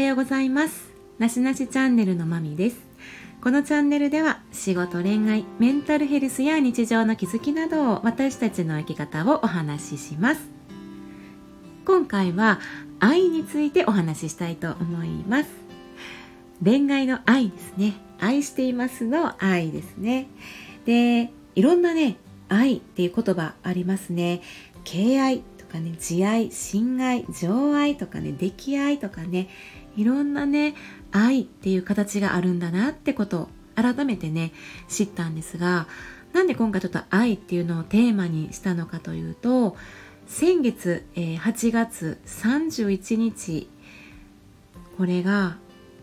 [0.00, 0.94] はようございます。
[1.18, 2.78] なしなしチャンネルのまみです。
[3.42, 10.40] このチャンネルでは仕事恋愛メンタルヘルスや日常の気づきなどを私たちの生き方をお話しします。
[11.84, 12.60] 今回は
[12.98, 15.50] 愛についてお話ししたいと思います。
[16.64, 17.92] 恋愛の愛ですね。
[18.20, 20.28] 愛していますの愛ですね。
[20.86, 22.16] でいろんなね
[22.48, 24.40] 愛っていう言葉ありますね。
[24.82, 29.50] 敬愛とかね慈愛親愛情愛とかね溺愛とかね
[30.00, 30.74] いろんなね
[31.12, 34.52] 愛っていう形があるんだなってことを改めてね
[34.88, 35.86] 知ったんですが
[36.32, 39.76] なんで今回ちょっと愛っていうのをテーマにしたのかというと
[40.26, 43.68] 先月、え、8月31日
[44.96, 45.56] これが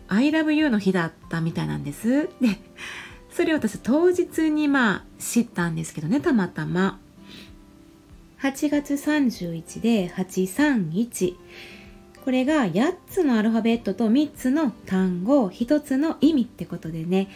[0.06, 2.28] I love you の日だったみたいなんです。
[2.40, 2.58] で、
[3.30, 6.98] それを私当日にまあ知ったんですけどね、たまたま。
[8.40, 11.36] 8月31で831
[12.28, 17.30] これが8つのアルファベットと3つの単語1つの意味ってことでね。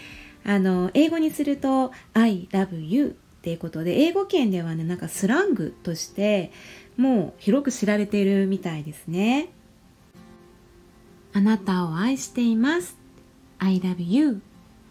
[0.44, 6.52] あの英語にすると I love you っていうことで英語圏ではねなんかスラングとして
[6.98, 9.48] もう広く知られているみたいですね。
[11.32, 12.98] あなたを愛しています。
[13.60, 14.42] I love you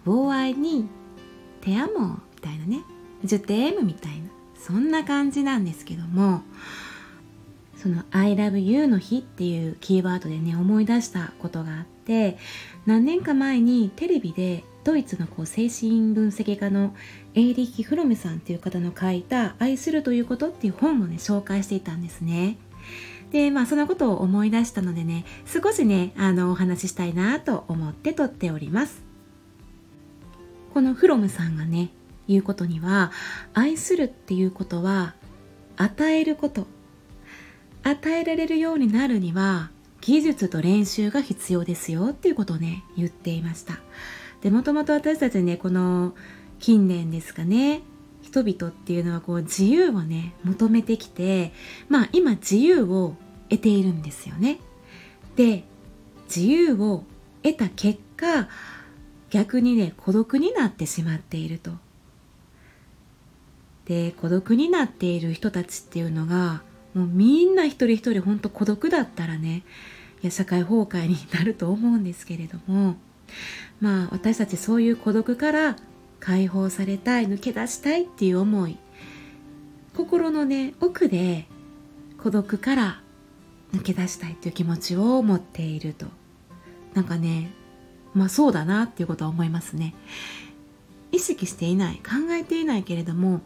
[0.03, 0.89] ボーアイに
[1.61, 2.79] テアモみたいなね。
[3.23, 4.31] ジュテームみたいな。
[4.55, 6.41] そんな感じなんですけども。
[7.81, 12.37] その「I love you」の日っていうキーワードでね思い出したことがあって
[12.85, 16.95] 何年か前にテレビでドイツのこう精神分析家の
[17.33, 22.57] エーリッヒ・フロメさんっていう方の書いた「愛するということ」っていう本をね紹介していたんですね。
[23.31, 29.01] でまあそのことを思い出したのでね少しねあのお話ししたいなと思って撮っております。
[30.73, 31.89] このフロムさんがね
[32.27, 33.11] いうことには
[33.53, 35.15] 愛するっていうことは
[35.77, 36.67] 与えること
[37.83, 39.69] 与えられるようになるには
[40.01, 43.79] 技術と練習が必要ですよっていうことをね言っていました。
[44.41, 46.15] でもともと私たちねこの
[46.59, 47.81] 近年ですかね
[48.21, 51.53] 人々っていうのはこう自由をね求めてきて
[51.89, 53.15] まあ今自由を
[53.49, 54.59] 得ているんですよね。
[55.35, 55.63] で
[56.25, 57.03] 自由を
[57.43, 58.47] 得た結果
[59.29, 61.71] 逆にね孤独になってしまっていると。
[63.85, 66.61] で孤独になっている人たちっていうのが
[66.93, 69.63] もうみんな一人一人本当孤独だったらね
[70.21, 72.95] いや社会崩壊になると思うんですけれども
[73.79, 75.75] まあ私たちそういう孤独から
[76.19, 78.77] 解放されたい抜け出したいっていう思い
[79.95, 81.47] 心のね奥で
[82.21, 83.01] 孤独から
[83.73, 86.05] 抜け出したいっていう気持ちを持っていると。
[86.93, 87.51] なんかね
[88.13, 89.95] まあそうだなっていうことは思いますね。
[91.11, 93.41] 意識していない考えていないけれども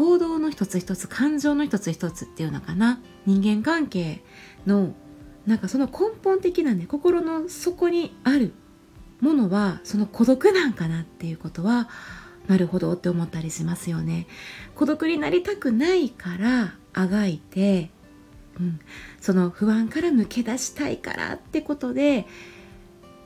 [0.00, 3.02] 行動の一つ一つ感情の一つ一つっていうのかな。
[3.26, 4.22] 人間関係
[4.66, 4.94] の
[5.46, 8.54] なんかその根本的なね心の底にある
[9.20, 11.90] ものはその孤独なんかなっていうことは
[12.48, 14.26] なるほどって思ったりしますよね。
[14.74, 17.90] 孤独になりたくないからあがいて、
[18.58, 18.80] うん、
[19.20, 22.26] その不安から抜け出したいからってことで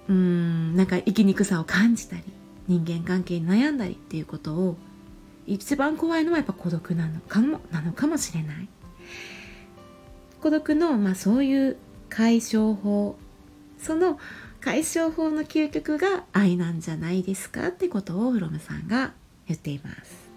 [0.09, 2.25] うーんなんか生きにくさを感じたり
[2.67, 4.77] 人間関係に悩んだりっていうことを
[5.47, 8.69] 一番怖いのはやっぱ孤独なのかもなのかもしれない。
[10.41, 11.77] 孤独の、まあ、そういう
[12.11, 13.17] 解消法
[13.79, 14.19] その
[14.61, 19.13] 解消法の究極が愛なんじゃないですかってことをフロムさんが
[19.47, 20.31] 言っています。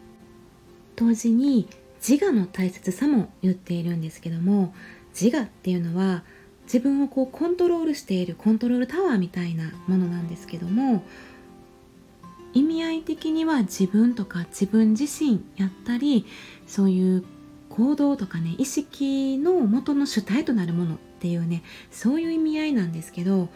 [0.95, 1.67] 同時に
[2.05, 4.73] 自我の大切さも言っているんですけども
[5.19, 6.23] 自我っていうのは
[6.65, 11.03] 自分をこうコントロールしているコントロールタワーみたいなものなんですけども
[12.57, 16.25] 意味合い的には自分とか自分自身やったり
[16.65, 17.23] そういう
[17.69, 23.49] 行動とかね意識の元の主体となるものっていうねそういう意味合いなんですけど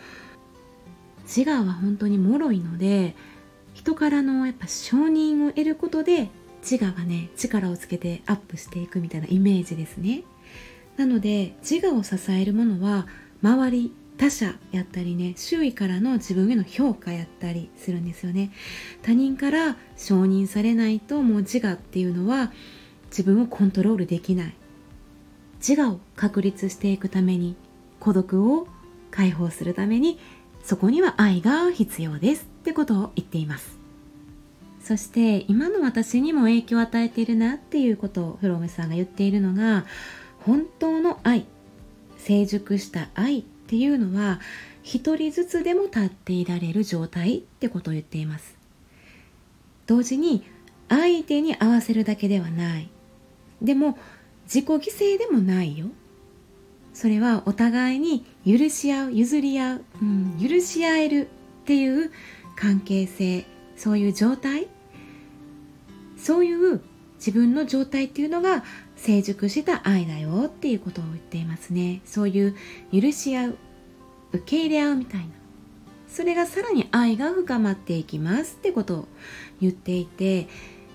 [1.23, 3.15] 自我は本当に脆いので
[3.73, 6.29] 人からのやっぱ承認を得ることで
[6.61, 10.23] 自我がね力をつけてアップしていくみたいなイメージですね。
[10.97, 13.07] なので自我を支えるものは
[13.41, 18.51] 周り他者やったりね周囲からの自分への評価やったりするんですよね。
[19.01, 22.51] 他人から承認されないともう自我っていうのは
[23.09, 24.55] 自分をコントロールできない。
[25.65, 27.55] 自我を確立していくために
[27.99, 28.67] 孤独を
[29.11, 30.19] 解放するために
[30.63, 33.79] そこには愛が必要ですってことを言っています。
[34.83, 39.85] そして今の私にも影響を与えているなっていうことをフロムさんが言っているのが
[40.39, 41.45] 本当の愛
[42.17, 44.41] 成熟した愛っていうのは
[44.83, 48.57] 一人ずつでも立っていられる状態ってことを言っています。
[49.87, 50.43] 同時に
[50.89, 52.89] 相手に合わせるだけではない。
[53.61, 53.97] でも
[54.43, 55.85] 自己犠牲でもないよ。
[56.93, 61.29] それはお互いに許し合う譲り合う、うん、許し合える
[61.61, 62.11] っていう
[62.57, 63.45] 関係性
[63.77, 64.67] そういう状態。
[66.17, 66.81] そういう
[67.21, 68.63] 自分の状態っていうのが
[68.95, 72.01] 成熟した愛だよっていうことを言っていますね。
[72.03, 72.55] そういう
[72.91, 73.57] 許し合う
[74.33, 75.27] 受け入れ合うみたいな。
[76.07, 79.07] それがさらに愛が深まっていきますってことを
[79.61, 80.47] 言っていて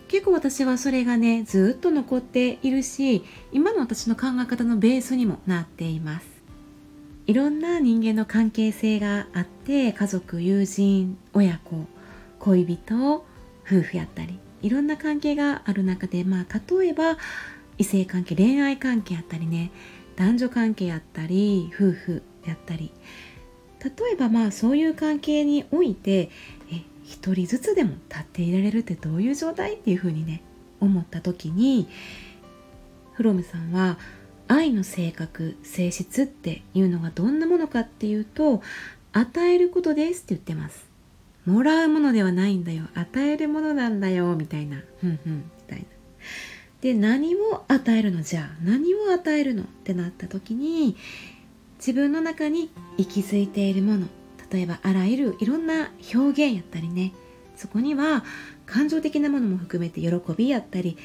[0.08, 6.26] 結構私はそれがねずっと残っているし今の私の考え方のベースにもなっています。
[7.26, 11.86] いろんな人間の関係性があって家族友人親子
[12.38, 13.24] 恋人
[13.66, 17.18] 夫婦やったりいろんな関係がある中でまあ例えば
[17.78, 19.70] 異性関係恋愛関係やったりね
[20.16, 22.92] 男女関係やったり夫婦やったり。
[23.84, 26.30] 例えばまあそういう関係において
[26.72, 30.42] え一人ずつでも立っていられるってどういう状態っていうふうにね
[30.80, 31.86] 思った時に
[33.12, 33.98] フロムさんは
[34.48, 38.62] 愛の性格性質っていうのがどんなものかっていうと
[39.12, 40.95] 与えることですって言ってます。
[41.46, 42.84] もらうものではないんだよ。
[42.94, 44.34] 与えるものなんだよ。
[44.36, 44.82] みたいな。
[45.00, 45.36] ふんふん。
[45.36, 45.84] みたいな。
[46.80, 48.22] で何を与えるの？
[48.22, 49.62] じゃあ何を与えるの？
[49.62, 50.96] ってなった時に
[51.78, 54.08] 自分の中に息づいているもの。
[54.50, 57.12] 例えばあらゆるいろんな表現やったりね。
[57.56, 58.24] そこには
[58.66, 60.98] 感情的なものも含めて喜びやったり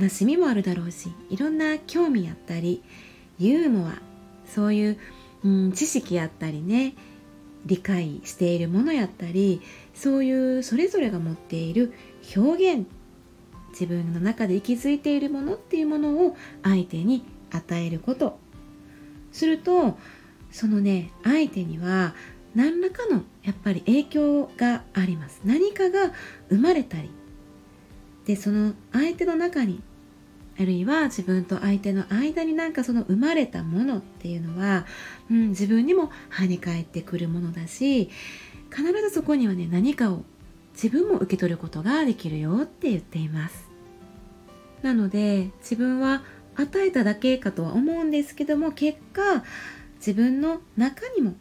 [0.00, 2.82] 悲しみもあるだろうしいろんな興味やったり
[3.38, 3.98] ユーモア。
[4.46, 4.98] そういう、
[5.42, 6.94] うん、知識やったりね。
[7.66, 9.60] 理解しているものやったり
[9.94, 11.92] そういうそれぞれが持っている
[12.36, 12.86] 表現
[13.70, 18.38] 自分の中で息づいているものっていうものを相手に与えること。
[19.32, 19.98] すると
[20.52, 22.14] そのね相手には
[22.54, 25.40] 何らかのやっぱり影響があります。
[25.44, 26.12] 何かが
[26.48, 27.10] 生まれたり
[28.26, 29.82] でその相手の中に
[30.58, 34.86] あるいは自分と相手の間になんかその生まれたものっていうのは、
[35.30, 38.10] うん、自分にも跳ね返ってくるものだし
[38.70, 40.22] 必ずそこにはね何かを
[40.74, 43.68] 自分も受け取ることができるよって言っています。
[44.82, 46.22] なので自分は
[46.56, 49.44] 与えただけかとは思うんですけども結果
[49.96, 51.34] 自分の中にも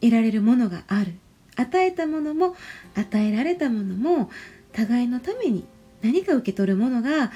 [0.00, 1.14] 得られるものがある。
[1.56, 2.54] 与えたものも
[2.94, 4.30] 与えられたものも
[4.72, 5.64] 互いのために
[6.02, 7.32] 何か受け取るものが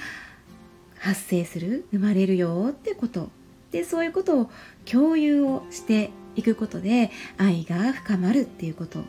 [1.01, 3.31] 発生する生まれるよってこと。
[3.73, 4.51] でそういうことを
[4.85, 9.01] 共有をしていくことで愛が深まるっていうこと。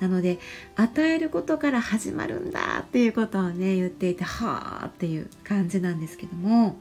[0.00, 0.38] なので
[0.74, 6.76] 与えることから始まるんだっていうことをね言っていてはあっていう感じなんですけども。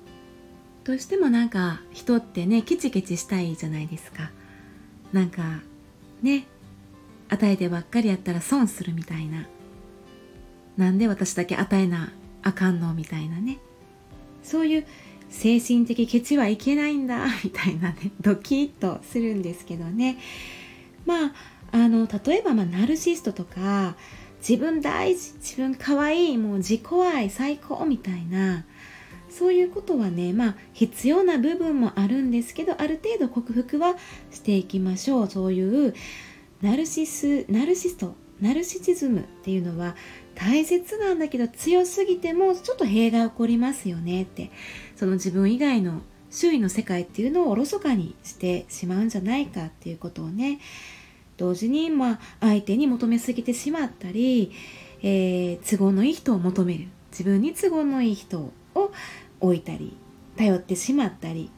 [0.84, 4.32] どうしてもなんか人ってねケチケチしたいじゃないですか。
[5.14, 5.62] なんか
[6.22, 6.46] ね
[7.30, 9.48] 与えてばっかりやったら損するみたいな。
[10.78, 12.12] なんで私だけ与えな
[12.44, 13.60] あかんのみたいなね。
[14.46, 14.86] そういう
[15.30, 20.18] 精神的ケチはいけないんだ みたいなねドキッとするんですけどね。
[21.06, 21.34] まあ
[21.72, 23.98] あの例えば、まあ、ナルシストとか
[24.40, 26.82] 自分大事自分かわいいもう自己
[27.14, 28.64] 愛最高みたいな
[29.30, 33.96] そういうことはねまあ必要な部分もあるんですけどある程度克服は
[34.32, 35.28] していきましょう。
[35.28, 35.94] そういう
[36.62, 39.96] ナルシスナルシストナルシチズムっていうのは
[40.36, 44.52] 大切なんだけど強すぎてもちょっと弊が起こりますよねって
[44.96, 50.60] その自分以外の周囲の世界っていうのをおろそかにしてしまうんじゃないかっていうことをね
[51.38, 54.52] 同時にまあ相手に求めすぎてしまったり、
[55.02, 56.88] えー、都合のいい人を求める。
[57.12, 58.52] 自分に都合のいい人を
[59.40, 59.96] 置いたり
[60.36, 61.50] 頼ってしまったり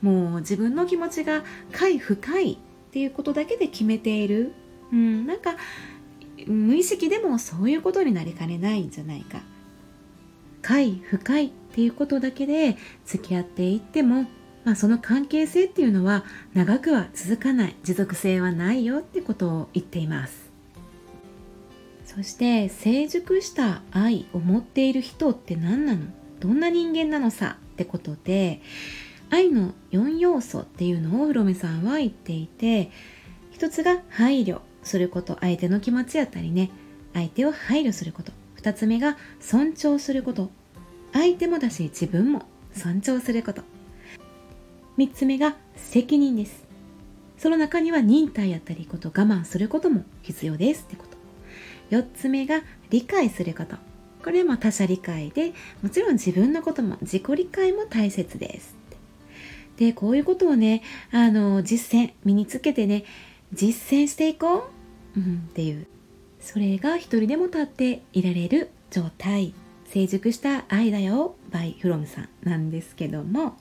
[0.00, 2.56] もう自分の気持ちが快不快っ
[2.92, 4.52] ていうことだけで決めている、
[4.92, 5.56] うん、なんか
[6.46, 9.40] 無意識でもそういうことになりかねないんじゃないか。
[10.62, 14.26] 快不快っていうことだけで付き合っていっても、
[14.64, 17.76] まあ、その関係性っていうのは長くは続かない。
[17.82, 20.52] 持続性はないよってことを言っています。
[22.04, 26.06] そして成熟した愛を持っている人って何なの？
[26.40, 27.56] どんな人間なのさ？
[27.72, 28.60] ってことで
[29.30, 32.90] 愛の4要素っていうのをフロメさんは言っていて
[33.50, 34.60] 一つが配慮。
[34.82, 36.70] すること相手の気持ちやったりね。
[37.14, 38.32] 相手を配慮すること。
[38.60, 40.50] 2つ目が尊重すること。
[41.12, 43.62] 相手もだし自分も尊重すること。
[44.98, 46.64] 3つ目が責任です。
[47.38, 51.16] その中には忍耐やったりこと我慢することも必要ですってこと。
[51.96, 53.76] 4つ目が理解すること。
[54.22, 58.76] これも他者理解でもちろん自分のことも自己理解も大切です
[59.76, 63.04] でこういうことをねあの実践身につけてね
[63.52, 64.62] 実践していこう、
[65.16, 65.86] うん、っていう。
[66.40, 69.54] それが一人でも立っていられる状態。
[69.86, 71.36] 成熟した愛だよ。
[71.50, 72.28] by from さん。
[72.42, 73.56] なんですけども。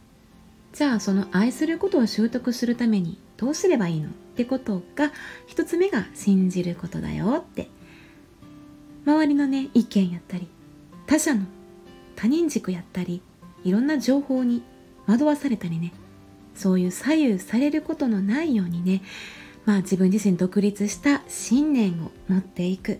[0.73, 5.11] じゃあその愛することを習得するためにどうすればいいのってことが
[5.45, 7.69] 一つ目が信じることだよって。
[9.05, 10.47] 周りのね意見やったり
[11.07, 11.45] 他者の
[12.15, 13.21] 他人軸やったり
[13.63, 14.61] いろんな情報に
[15.07, 15.91] 惑わされたりね。
[16.55, 19.01] そういう左右されることのないようにね
[19.65, 22.99] まあ自分自身独立した信念を持っていく。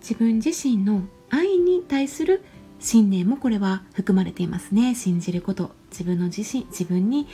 [0.00, 2.42] 自分自身の愛に対する
[2.78, 4.94] 信念もこれは含まれていますね。
[4.94, 5.74] 信じること。
[5.90, 7.26] 自分の自身自分に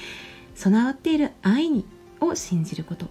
[0.55, 1.85] 備わっている愛に
[2.21, 3.09] を信じること。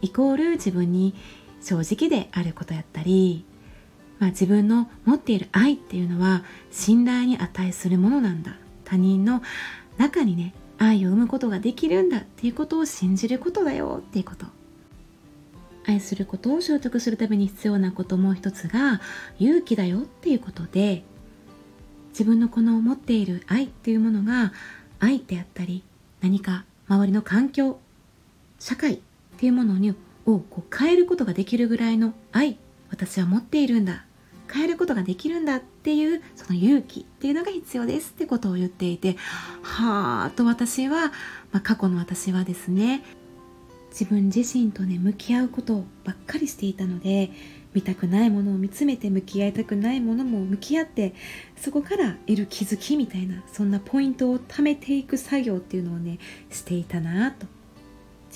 [0.00, 1.14] イコール自分に
[1.60, 3.44] 正直であることやったり、
[4.18, 8.56] まあ、自分の持っている愛っていうのは信頼に値するものなんだ。
[8.84, 9.42] 他人の
[9.96, 10.54] 中にね
[10.84, 14.46] 愛を生むことができるんだっていうことを信じることだよっていうこと。
[15.86, 19.00] 愛することを習得するために必要なこともう一つが
[19.38, 21.04] 勇気だよっていうことで
[22.10, 24.52] 自分のこの持っている愛っていうものが
[24.98, 25.82] 愛であったり
[26.22, 27.80] 何か周りの環境
[28.58, 28.98] 社会っ
[29.36, 32.56] ていうものにをこう変えることができるぐらいの愛
[32.90, 34.06] 私は持っているんだ
[34.52, 39.16] 変えることができるんだっていうその勇気っていうのが必要ですってことを言っていて
[39.62, 41.08] はあと私は、
[41.52, 43.02] まあ、過去の私はですね
[43.90, 47.30] 自分自身とね向き合うことばっかりしていたので
[47.74, 51.14] 見たくないものを見つめて向き合いたくないものも向き合って
[51.56, 56.18] そこから得る気づきみたいなそんなポイントを貯めていく作業っていうのをね
[56.50, 57.46] していたなと。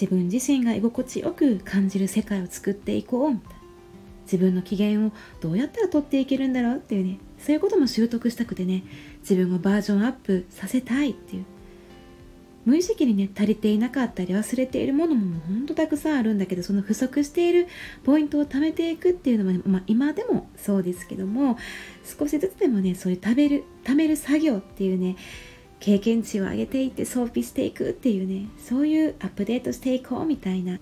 [0.00, 3.57] 自分自身が居心地よく感じる世界を作っていこうみたいな。
[4.30, 8.84] 自分の機嫌をどうやったら取っていけるんだろうっていうねそういうことも習得したくてね
[9.20, 11.44] 自分をバージョンアップさせたいっていう。
[12.64, 17.66] 無意識にね足りていなかったり忘れているものもほんとたくさんあるんだけどその不足している
[18.04, 21.56] ポイントを貯めていくっていうのも、ね、まあ、今でもそうですけども
[22.04, 25.16] 少しずつでもねそういう食べる貯める作業っていうね
[25.80, 30.78] 経験値を上げていって装備していくっていうねそういうアップデートしていこうみたいな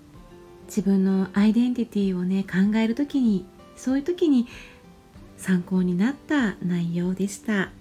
[0.67, 3.45] 自分のアイデンティティをね考える時に
[3.75, 4.47] そういう時に
[5.37, 7.71] 参考になった内容でした。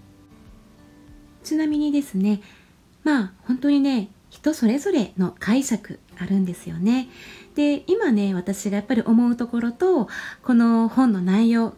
[1.44, 2.40] ちなみにですね
[3.04, 7.08] まあ本当にね人それぞれの解釈あるんですよね。
[7.54, 10.08] で今ね私がやっぱり思うところと
[10.42, 11.74] この本の内容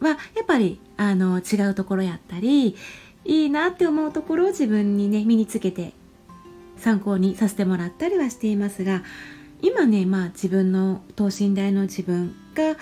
[0.00, 2.76] はやっぱりあの違うところやったり
[3.24, 5.94] いいなって思うところを自分にね身につけて
[6.76, 9.02] 参考にさせてもらったりはしていますが
[9.64, 12.76] 今ねまあ自分の等身大の自分が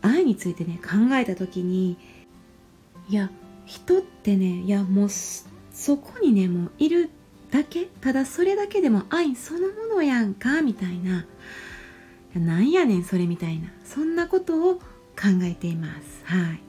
[0.00, 1.96] 愛についてね考えた時に
[3.08, 3.30] いや
[3.66, 7.10] 人ってねいやもうそこにねもういる
[7.50, 11.26] だけただそれだけでも愛そのものやんかみたいな。
[12.32, 13.72] なんやねんそれみたいな。
[13.84, 14.82] そんなことを考
[15.42, 16.22] えています。
[16.24, 16.62] はい。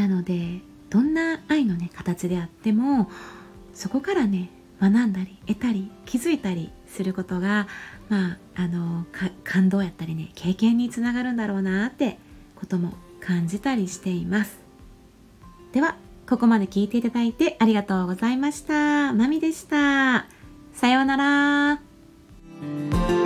[0.00, 3.10] なのでどんな愛のね形であっても
[3.74, 7.66] そこからね学んだり得たり気づいたりすることが
[8.08, 9.06] まああの
[9.44, 12.18] 感動やったりね経験につながるんだろうなって
[12.56, 14.58] ことも感じたりしています。
[15.72, 15.96] では
[16.28, 19.12] ここまで聞いていただいてありがとうございました。
[19.12, 20.26] まみでした。
[20.72, 23.17] さようなら。